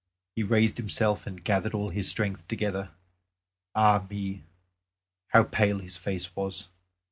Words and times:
He 0.35 0.41
raised 0.41 0.77
himself 0.79 1.27
and 1.27 1.43
gathered 1.43 1.75
all 1.75 1.89
his 1.91 2.09
strength 2.09 2.47
together 2.47 2.89
ah 3.75 4.07
me! 4.09 4.45
how 5.27 5.43
pale 5.43 5.77
his 5.77 5.95
face 5.95 6.35
was! 6.35 6.69